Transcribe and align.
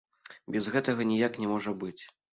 Без 0.55 0.69
гэтага 0.77 1.05
ніяк 1.11 1.37
не 1.45 1.51
можа 1.53 1.75
быць. 1.85 1.99